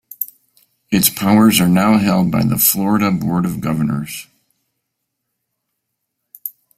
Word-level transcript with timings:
Its 0.89 1.11
powers 1.11 1.59
are 1.61 1.69
now 1.69 1.99
held 1.99 2.31
by 2.31 2.41
the 2.43 2.57
Florida 2.57 3.11
Board 3.11 3.45
of 3.45 3.61
Governors. 3.61 4.25